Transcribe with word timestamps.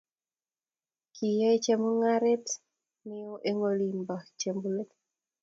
kiyae 1.15 1.57
chemungaret 1.63 2.45
neo 3.07 3.33
eng 3.49 3.61
oli 3.69 3.87
bo 4.07 4.15
chembulet 4.39 4.91